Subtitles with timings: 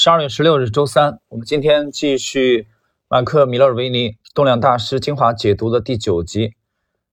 [0.00, 2.68] 十二月十六日，周三，我们今天继续
[3.08, 6.54] 马克·米勒尔维尼动量大师精华解读的第九集。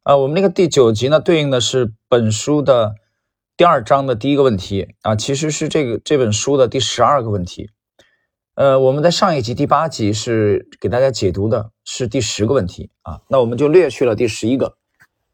[0.04, 2.94] 啊，我们那个第九集呢，对应的是本书的
[3.58, 7.71] 第二章的第一个问题啊，其实是这个这本书的第十二个问题。
[8.53, 14.78] 呃，我们在上一集第八集是给大家解读的是第十个问题啊，那我们就略去了第十一个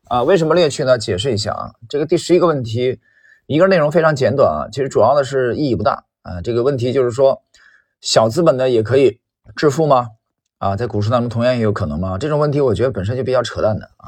[0.08, 0.24] 啊。
[0.24, 0.98] 为什么略去呢？
[0.98, 3.02] 解释一下啊，这个第十一个问题，
[3.46, 6.06] 一个内容非常简短啊，其实主要的是意义不大。
[6.22, 7.44] 啊，这个问题就是说，
[8.00, 9.20] 小资本的也可以
[9.56, 10.10] 致富吗？
[10.58, 12.18] 啊，在股市当中同样也有可能吗？
[12.18, 14.08] 这种问题我觉得本身就比较扯淡的啊。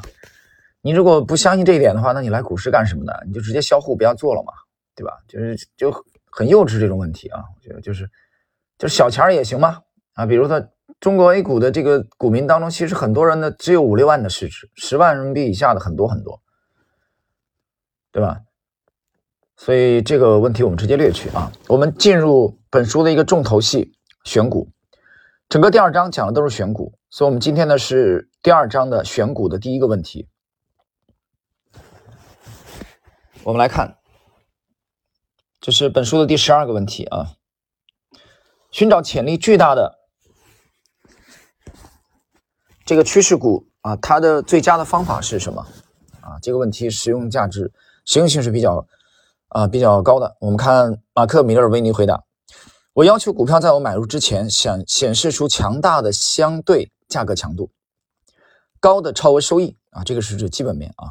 [0.80, 3.12] 你如果不相信这一点的话，那你来股市干什么呢？
[3.26, 4.52] 你就直接销户不要做了嘛，
[4.94, 5.18] 对吧？
[5.26, 5.90] 就是就
[6.30, 7.42] 很幼稚这种问题啊。
[7.56, 8.08] 我觉得就是
[8.78, 9.80] 就是小钱儿也行吗？
[10.12, 10.68] 啊，比如说
[11.00, 16.40] 中国 A 股的这个股民当中，其实很多人呢只有五六万的市值，十万人民币以下的很多很多，
[18.12, 18.42] 对吧？
[19.56, 21.50] 所以这个问题我们直接略去啊。
[21.68, 23.92] 我们进入本书的一个重头戏
[24.24, 24.68] 选股，
[25.48, 30.28] 整个第二章讲的都是选股，所以我们今天呢是第二章的选股的第一个问题。
[33.44, 33.98] 我们来看，
[35.60, 37.36] 这是本书的第十二个问题啊。
[38.70, 40.00] 寻找潜力巨大的
[42.84, 45.64] 这个趋势股啊，它的最佳的方法是什么
[46.20, 46.38] 啊？
[46.42, 47.72] 这个问题实用价值、
[48.04, 48.84] 实用性是比较。
[49.54, 50.36] 啊，比较高的。
[50.40, 52.24] 我们看马克·米勒尔维尼回答
[52.92, 57.70] ：“我要求股票在我买入之前显显示出强大的相对价格强度，
[58.80, 61.06] 高的超额收益啊，这个是指基本面啊。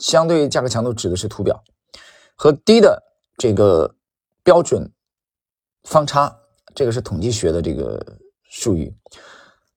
[0.00, 1.62] 相对价格强度指的是图表
[2.34, 3.00] 和低的
[3.38, 3.94] 这个
[4.42, 4.90] 标准
[5.84, 6.36] 方差，
[6.74, 8.18] 这个是统计学的这个
[8.50, 8.92] 术语。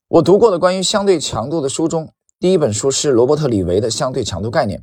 [0.08, 4.80] 我读过的关于相对强度的书中，第一本书是罗伯特·李维的《相对强度概念》。”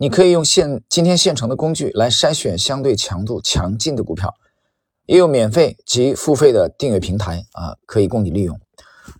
[0.00, 4.32] 你可以用现今天现成的工具来筛选相对强度强劲的股票，
[5.06, 8.56] 也有免费及付费的订阅平台啊，可以供你利用。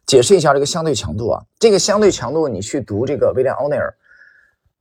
[0.06, 3.92] 解释一下这个相对强度啊，这个相对强度你去读这个威廉奥内尔，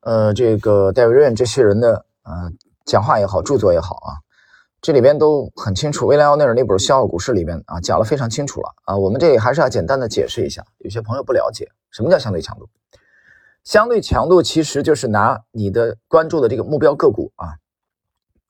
[0.01, 2.51] 呃，这个戴维瑞恩这些人的啊
[2.85, 4.21] 讲话也好，著作也好啊，
[4.81, 6.05] 这里边都很清楚。
[6.05, 12.69] 威廉奥内尔那本《笑傲股市》里边啊讲了非常清楚了啊，我们这里还是要简单的解释一下，有些朋友不了解什么叫相对强度。
[13.67, 17.57] 相对强度其实就是拿你的关注的这个目标个股啊，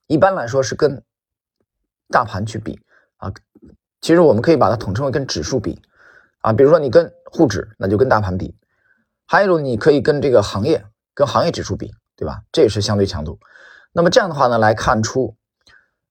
[0.06, 1.04] 一般来说是跟
[2.10, 2.80] 大盘去比
[3.16, 3.34] 啊，
[4.00, 5.82] 其实我们可以把它统称为跟指数比
[6.42, 8.54] 啊，比如说你跟沪指，那就跟大盘比；
[9.26, 10.86] 还有一种你可以跟这个行业
[11.16, 12.44] 跟行业指数比，对吧？
[12.52, 13.40] 这也是相对强度。
[13.94, 15.36] 那么这样的话呢，来看出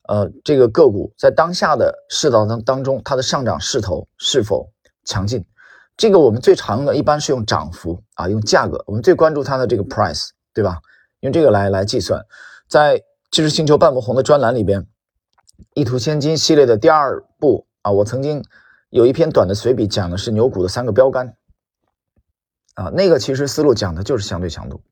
[0.08, 4.72] 呃这个个股在当下的市道当当中，它的上涨势头是否
[5.04, 5.46] 强劲。
[5.96, 10.78] 这个我们最常用的一般是用涨幅啊，用价格，我们最关注它的这个 price，对吧？
[11.20, 12.22] 用这个来来计算。
[12.68, 14.82] 在知识星球半不红的专栏里边，
[15.74, 18.44] 《意图千金》系列的第二部啊，我曾经
[18.90, 21.34] 有一篇短的随笔，讲的是牛股的三个标杆
[22.74, 24.82] 啊，那个其实思路讲的就是相对强度。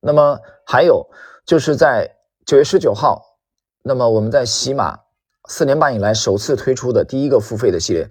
[0.00, 1.10] 那么还有
[1.44, 2.14] 就是在
[2.46, 3.38] 九月十九号，
[3.82, 5.00] 那么我们在喜马
[5.48, 8.08] 四年半以来首次推出的第一个付费的系列。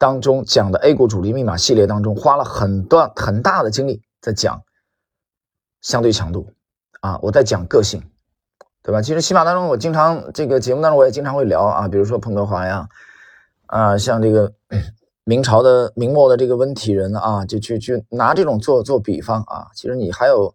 [0.00, 4.62] 当中讲的 A 股主力密码系列当中，花了很多很大的精力在讲
[5.82, 6.54] 相对强度
[7.02, 8.02] 啊，我在讲个性，
[8.82, 9.02] 对吧？
[9.02, 12.88] 其实起码当中，我经常这个节目当中我也经常会聊啊，比如说彭德怀呀，
[13.66, 14.50] 啊，像这个
[15.24, 19.68] 明朝的明末的这个温体仁啊，就去去拿这种做做比方啊。
[19.74, 20.54] 其实你还有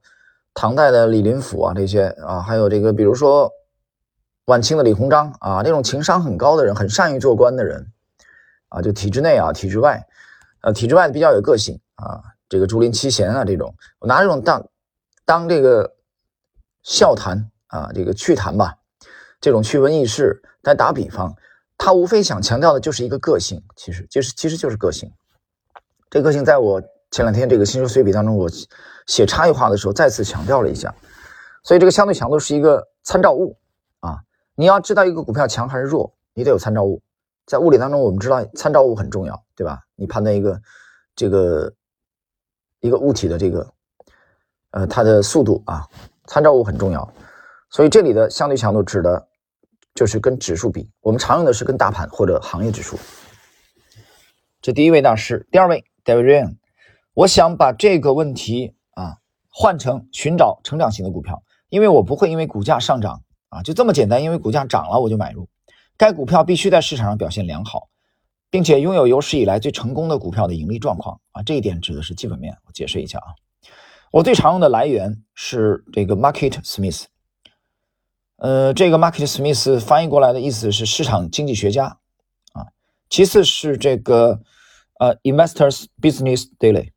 [0.56, 3.52] 唐代的李林甫啊这些啊，还有这个比如说
[4.46, 7.92] 晚清的李鸿章啊，那种情商很高的人，很善于做官的人。
[8.70, 10.06] 啊，就体制内啊，体制外，
[10.62, 14.68] 呃，体制外比较有个性啊，这个竹林七贤啊，这种我拿这种当
[15.26, 15.96] 当这个
[16.84, 18.76] 笑谈啊，这个趣谈吧，
[19.40, 21.36] 这种趣闻轶事来打比方，
[21.78, 25.12] 他无非想强调的就是一个个性，其实就是其实就是个性。
[26.10, 26.82] 这个性在我
[27.12, 28.50] 前两天这个新书随笔当中，我
[29.08, 30.94] 写差异化的时候再次强调了一下，
[31.64, 33.58] 所以这个相对强度是一个参照物
[34.00, 34.20] 啊，
[34.56, 37.02] 你要知道一个股票强还是弱，你得有参照物。
[37.46, 39.80] 在物理当中，我们知道参照物很重要，对吧？
[39.96, 40.60] 你判断一个
[41.16, 41.74] 这个
[42.80, 43.72] 一个物体的这个
[44.72, 45.88] 呃它的速度啊，
[46.26, 47.08] 参照物很重要。
[47.70, 49.28] 所以这里的相对强度指的
[49.94, 52.98] 就是跟指数比，我们常用的是跟大盘或者行业指数。
[54.62, 56.58] 这第一位大师，第二位 David Ryan，
[57.14, 59.18] 我想把这个问题啊
[59.50, 65.48] 换成寻找成长型的股票，因为我不会因为股价上涨啊就这么简单，因为股价涨了我就买入。
[65.98, 67.88] 该股票必须在市场上表现良好，
[68.50, 71.42] 并且拥有有史以来最成功的股票的盈利状况啊！
[71.44, 72.58] 这一点指的是基本面。
[72.66, 73.32] 我解释一下啊，
[74.12, 77.06] 我最常用的来源是这个 Market Smith。
[78.38, 81.98] 呃，这个 Market Smith 翻译过来的意思是市场经济学家
[82.52, 82.68] 啊。
[83.10, 84.42] 其次是这个
[85.00, 86.92] 呃 Investors Business Daily，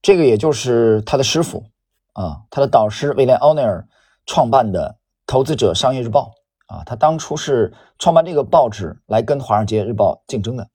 [0.00, 1.66] 这个也就是他的师傅
[2.14, 3.86] 啊，他的导师威廉奥尼尔
[4.24, 6.32] 创办的投资者商业日报
[6.66, 10.68] 啊，他当初是创办这个报纸来跟华尔街日报竞争的。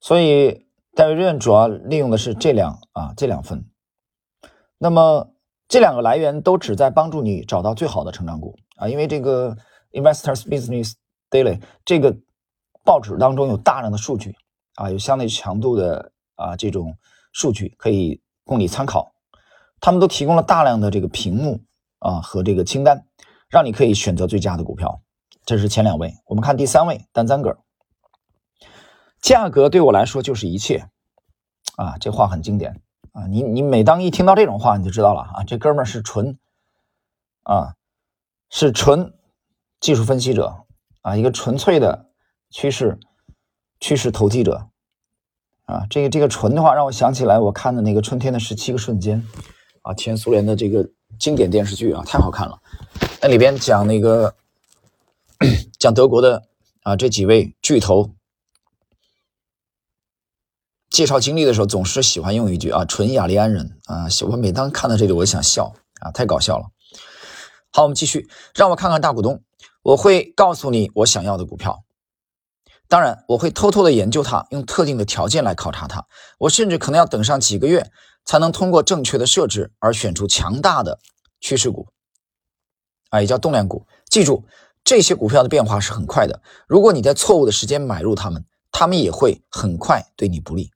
[0.00, 3.64] 所以戴维任主要利用的是这两啊这两份。
[4.78, 5.32] 那么。
[5.72, 9.56] 这两个来源都旨在帮助你找到最好的成长股啊，因为这个
[9.92, 10.94] Investors Business
[11.30, 12.16] Daily 这个
[12.84, 14.34] 报纸当中有大量的数据
[14.74, 16.98] 啊，有相对强度的啊这种
[17.32, 19.12] 数据可以供你参考。
[19.80, 21.60] 他们都提供了大量的这个屏幕
[22.00, 23.06] 啊和这个清单，
[23.50, 25.02] 让你可以选择最佳的股票。
[25.44, 27.58] 这是前两位，我们看第三位，丹赞格。
[29.20, 30.88] 价格对我来说就是一切
[31.76, 32.80] 啊，这话很经典。
[33.12, 36.38] 啊，你你每当一听到这种话，你就知道了啊，这哥们儿是纯
[37.42, 37.74] 啊，
[38.48, 39.12] 是纯
[39.80, 40.64] 技术分析者
[41.02, 42.06] 啊，一个纯粹的
[42.50, 43.00] 趋势
[43.80, 44.68] 趋势投机者
[45.64, 45.86] 啊。
[45.90, 49.20] 这个这个纯的话，让我想起来我看的那个《春天的十七个瞬间》
[49.82, 50.88] 啊，前苏联的这个
[51.18, 52.60] 经典电视剧啊，太好看了。
[53.22, 54.34] 那里边讲那个
[55.78, 56.44] 讲德国的
[56.82, 58.14] 啊这几位巨头。
[60.88, 64.06] 介绍经历的时候，总是喜欢用一句啊，纯雅利安人啊。
[64.28, 66.66] 我每当看到这里，我就想笑啊，太搞笑了。
[67.72, 69.42] 好，我们继续，让我看看大股东。
[69.82, 71.84] 我会告诉你我想要的股票，
[72.88, 76.06] 当然我会偷偷的研究它，用特定的条件来考察它。
[76.38, 77.92] 我甚至可能要等上几个月，
[78.24, 80.98] 才能通过正确的设置而选出强大的
[81.40, 81.86] 趋势股
[83.10, 83.86] 啊，也叫动量股。
[84.08, 84.44] 记住，
[84.82, 86.40] 这些股票的变化是很快的。
[86.66, 90.70] 如果你在错误的时间买入它们，它们也会很快对你不利。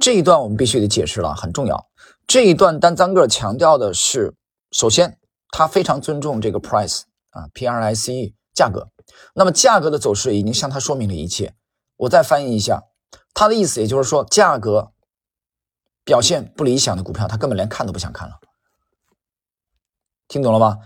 [0.00, 1.88] 这一段我们必须得解释了，很重要。
[2.26, 4.34] 这一段单张个强调的是，
[4.72, 5.18] 首先
[5.50, 8.88] 他非常尊重这个 price 啊，P R I C E 价格。
[9.34, 11.54] 那么价格的走势已经向他说明了一切。
[11.96, 12.84] 我再翻译一下
[13.34, 14.92] 他的意思，也就是说，价格
[16.04, 18.36] 表现不理想的股票，他根本连看都不想看了。
[20.28, 20.78] 听懂了吗？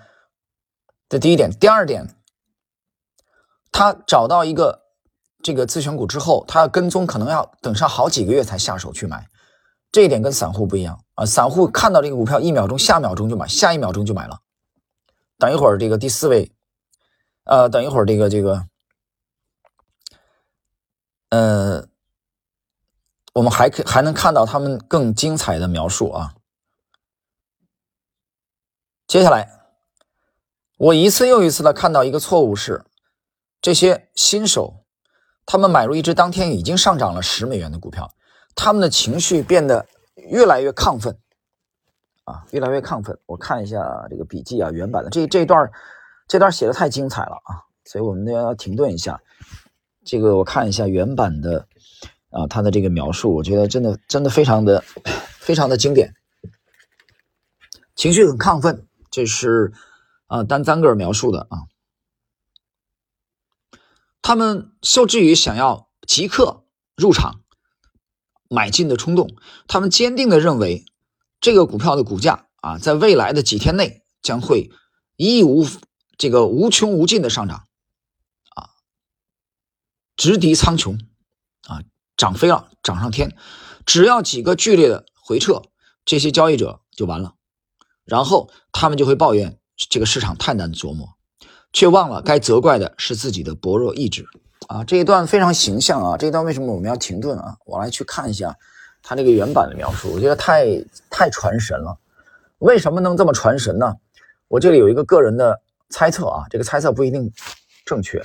[1.09, 1.51] 这第一点。
[1.51, 2.17] 第二点，
[3.73, 4.83] 他找到一个。
[5.43, 9.29] 这个自选股之后，他要跟踪，可能要等上好几个月才下手去买，
[9.93, 11.27] 这一点跟散户不一样啊！
[11.27, 14.41] 散户看到这个股票，一秒钟、下秒钟就买，下一秒钟就买了。
[15.37, 16.51] 等一会儿，这个第四位，
[17.45, 18.67] 呃，等一会儿，这个这个，
[21.29, 21.87] 呃，
[23.35, 26.35] 我们还可还能看到他们更精彩的描述啊。
[29.07, 29.64] 接下来，
[30.77, 32.85] 我一次又一次的看到一个错误是，
[33.61, 34.81] 这些新手。
[35.47, 38.11] 他们买入一只当天已经上涨了十美元的股票，
[38.55, 41.19] 他们的情绪变得越来越亢奋，
[42.25, 43.19] 啊，越来越亢奋。
[43.27, 45.71] 我看一下这个笔记啊，原版的这这段，
[46.27, 49.21] 这段写的太精彩了啊，所以我们要停顿一下。
[50.03, 51.67] 这个我看一下原版的
[52.31, 54.83] 啊，他的这个描述，我觉得真的真的非常的
[55.39, 56.15] 非常的经典，
[57.95, 59.75] 情绪很亢奋，这是
[60.27, 61.67] 啊丹赞格尔描述的啊。
[64.23, 66.65] 他们受制于想要即刻
[66.97, 67.43] 入场
[68.49, 69.37] 买进的冲动，
[69.67, 70.87] 他们坚定的认为
[71.41, 74.71] 这个股票的股价啊，在未来的几天内将会
[75.17, 75.67] 义无
[76.17, 77.69] 这个无穷无尽的上涨，
[78.55, 78.71] 啊，
[80.17, 80.99] 直抵苍穹，
[81.67, 81.83] 啊，
[82.17, 83.37] 涨飞了，涨上天，
[83.85, 85.63] 只要几个剧烈的回撤，
[86.07, 87.35] 这些交易者就完了，
[88.05, 91.09] 然后他们就会抱怨这个市场太难琢磨。
[91.75, 94.25] 却忘了该责怪的是自己的薄弱意志
[94.69, 94.85] 啊！
[94.85, 96.17] 这一段非常形象啊！
[96.17, 97.57] 这一段为什么我们要停顿啊？
[97.67, 98.57] 我来去看一下
[99.03, 100.67] 他这个原版的描述，我觉得太
[101.11, 101.99] 太传神了。
[102.59, 103.93] 为什么能这么传神呢？
[104.47, 107.29] 我这里有一个个人的猜测啊，这个猜测不一定
[107.85, 108.23] 正确，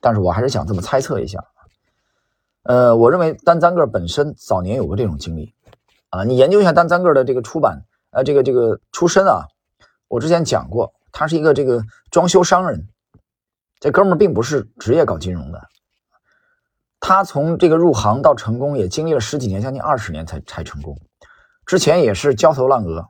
[0.00, 1.44] 但是我还是想这么猜测一下。
[2.62, 5.52] 呃，我认为丹赞格本身早年有过这种经历
[6.08, 6.24] 啊。
[6.24, 9.46] 你研究一下丹赞格的这个出版呃，这个这个出身啊，
[10.08, 10.92] 我之前讲过。
[11.18, 12.88] 他是一个这个装修商人，
[13.80, 15.66] 这哥们并不是职业搞金融的，
[17.00, 21.00] 他从这个入行到成功也经历了十几年，将近二十年才才成功。
[21.64, 23.08] 之前也是焦头烂额，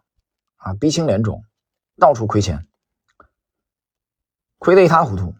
[0.58, 1.42] 啊，鼻青脸肿，
[1.98, 2.68] 到处亏钱，
[4.58, 5.34] 亏得一塌糊涂。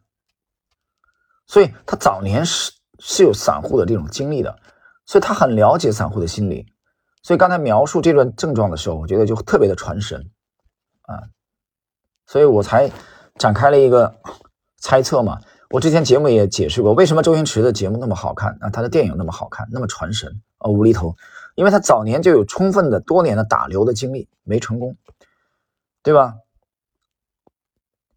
[1.46, 4.58] 所以他早年是是有散户的这种经历的，
[5.04, 6.66] 所以他很了解散户的心理。
[7.22, 10.32] 所以刚才描述这段症状的时候，我觉得就特别的传神，
[11.02, 11.22] 啊。
[12.26, 12.90] 所以我才
[13.36, 14.14] 展开了一个
[14.78, 15.40] 猜测嘛。
[15.70, 18.70] 我之前节目也解释过，为什么周星驰的节目那么好看啊？
[18.70, 21.16] 他的电影那么好看，那么传神啊，无厘头。
[21.56, 24.96] 因为他早年就有充分的多年的打流的经历，没成功，
[26.02, 26.36] 对吧？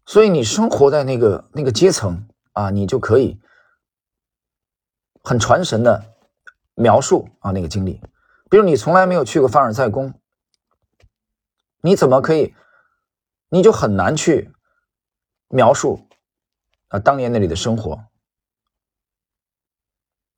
[0.06, 3.40] 所以你生活在那个那个阶层啊，你就可以
[5.24, 6.04] 很传神的
[6.74, 8.00] 描述啊那个经历。
[8.48, 10.14] 比如你从来没有去过凡尔赛宫，
[11.80, 12.54] 你怎么可以？
[13.50, 14.50] 你就很难去
[15.48, 16.08] 描述
[16.88, 18.04] 啊当年那里的生活。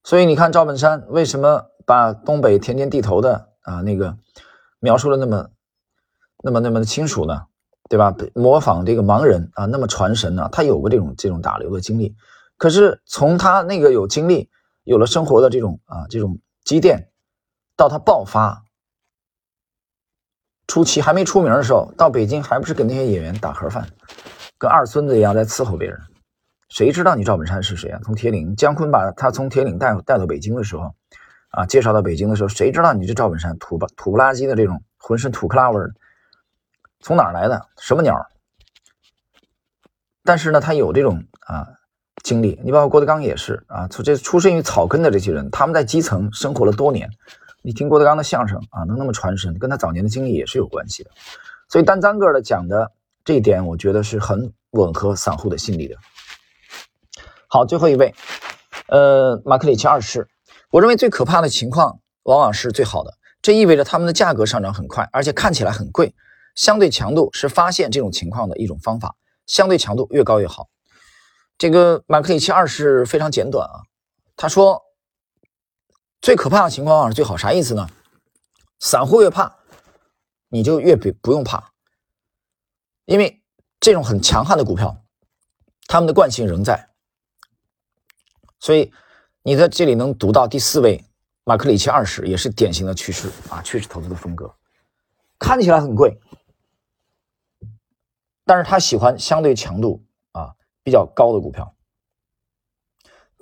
[0.03, 4.19] 所以你看赵本山为什么把东北田间地头的啊那个
[4.81, 5.51] 描述的那么
[6.43, 7.47] 那么那么的清楚呢？
[7.89, 8.17] 对吧？
[8.35, 10.49] 模仿这个盲人啊，那么传神呢？
[10.51, 12.17] 他有过这种这种打流的经历，
[12.57, 14.49] 可是从他那个有经历，
[14.83, 17.11] 有了生活的这种啊这种积淀。
[17.77, 18.65] 到他爆发
[20.73, 23.87] 初期还没出名的时候，到北京还不是跟那些演员打盒饭，
[24.57, 26.01] 跟二孙子一样在伺候别人。
[26.71, 28.01] 谁知道你赵本山是谁啊？
[28.03, 30.95] 从铁岭，姜昆把他从铁岭带带到北京的时候，
[31.51, 35.93] 啊，介绍到北京的时候，谁知道你这赵本山土不土不拉几的这种浑身土克拉味儿，
[37.01, 37.67] 从哪儿来的？
[37.77, 38.17] 什么鸟？
[40.25, 41.69] 但是呢，他有这种啊
[42.25, 42.59] 经历。
[42.65, 47.11] 你包括郭德纲也是啊，从这出身于草根的这些人，他们在基层生活了多年。
[47.65, 51.11] 你听郭德纲的相声啊，能那么传神，跟他早年的经历也是有关系的。
[51.69, 52.91] 所以单单个的讲的
[53.25, 55.97] 这一点，我觉得是很吻合散户的心理的。
[57.47, 58.13] 好，最后一位，
[58.89, 60.27] 呃，马克里奇二世，
[60.71, 66.13] 我认为最可怕的情况往往是最好的，这意味着他们的价格上涨很快，而且看起来很贵。
[66.57, 69.15] 相对强度是发现这种情况的一种方法，
[69.47, 70.69] 相对强度越高越好。
[71.57, 73.87] 这个马克里奇二世非常简短啊，
[74.37, 74.83] 他说。
[76.23, 77.89] 最可怕的情况是最好，啥意思呢？
[78.79, 79.59] 散户越怕，
[80.49, 81.73] 你就越不不用怕，
[83.07, 83.43] 因为
[83.81, 85.05] 这种很强悍的股票，
[85.89, 86.91] 他们的惯性仍在。
[88.61, 88.93] 所以
[89.43, 91.05] 你在这里能读到第四位
[91.43, 94.55] 马克里奇二世，也是典型的趋势啊，趋势投资的风格，
[95.41, 96.21] 看起来很贵，
[98.45, 101.72] 但是他喜欢相对强度啊比较高的股票。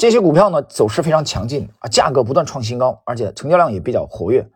[0.01, 4.51] 这些股票呢，走势非常强劲啊，价格不断创新高，而且成交量也比较活跃。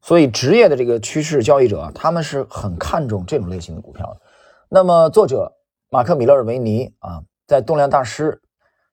[0.00, 4.20] 所以，职业的这个趋势交易者啊，他们是很看重这种类型的股票的。
[4.68, 5.56] 那么，作者
[5.88, 8.40] 马克·米勒尔维尼啊，在动量大师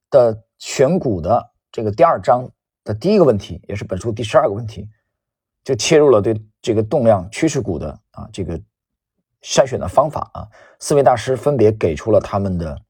[0.09, 2.49] 的选股的这个第二章
[2.83, 4.89] 的第一个问题，也是本书第十二个问题，
[5.63, 8.59] 就切入了对这个动量趋势股的啊这个
[9.43, 10.47] 筛选的方法啊。
[10.79, 12.81] 四位大师分别给出了他们的。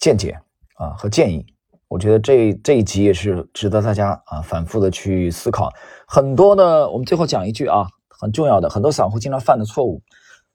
[0.00, 0.36] 见解
[0.76, 1.46] 啊和建议，
[1.86, 5.70] 我觉得这这一集也是值得大家啊反复的去思考。
[6.08, 10.02] 很多的，我们最后讲一句啊，很重要的，很多散户经常犯的错误。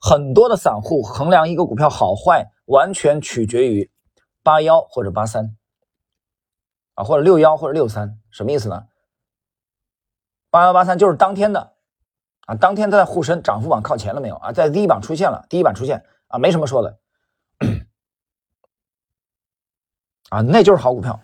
[0.02, 3.90] 很多的散户衡量一个股票好坏，完全取决于
[4.44, 5.56] 八幺或者八三
[6.96, 8.84] 啊，或者六幺或者六三，什么意思呢？
[10.50, 11.74] 八幺八三就是当天的
[12.48, 14.52] 啊，当天在沪深涨幅榜靠前了没有啊？
[14.52, 17.00] 在第一榜出现了，第一榜出现啊，没什么说的。
[20.36, 21.18] 啊，那就是好股票。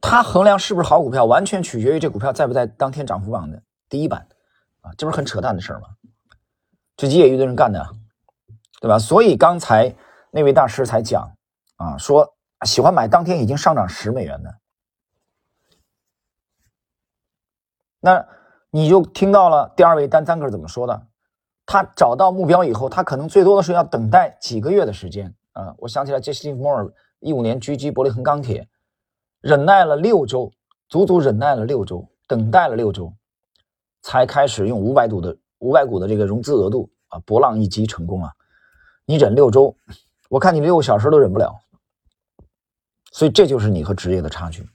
[0.00, 4.28] 它衡量是不是好股票，完全取决于这股票在不在当天涨幅榜的第一版，
[4.82, 5.80] 啊，这不是很扯淡的事吗？
[6.96, 7.84] 这业余的人干的，
[8.80, 9.00] 对吧？
[9.00, 9.92] 所以刚才
[10.30, 11.36] 那位大师才讲
[11.74, 14.54] 啊，说喜欢买当天已经上涨十美元的，
[17.98, 18.24] 那
[18.70, 21.08] 你就听到了第二位单三克怎么说的？
[21.66, 25.74] 他找到目标以后，他可能最多的是要等待几个月的时间啊。
[25.78, 26.88] 我想起来，杰西·摩尔。
[27.20, 28.66] 一五年狙击伯利恒钢铁，
[29.42, 30.50] 忍耐了六周，
[30.88, 33.12] 足足忍耐了六周，等待了六周，
[34.00, 38.32] 才开始用五百股的五百股的这个融资额度啊，博浪一击成功了。
[39.04, 39.76] 你忍六周，
[40.30, 41.60] 我看你六个小时都忍不了。
[43.12, 44.66] 所以这就是你和职业的差距。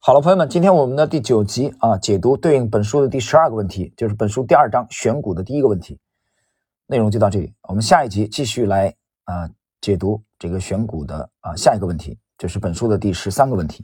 [0.00, 5.98] 好了，朋友们，今天我们的第九集啊，解读对应本书的第十二个问题，就是本书第二章选股的第一个问题，
[6.88, 7.54] 内容就到这里。
[7.62, 8.94] 我们下一集继续来
[9.24, 9.48] 啊。
[9.80, 13.82] 解读这个选股的啊，下一个问题就是本书的第十三个问题。